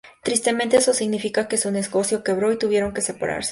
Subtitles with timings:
[0.23, 3.49] Tristemente, eso significa que su negocio quebró, y tuvieron que separarse.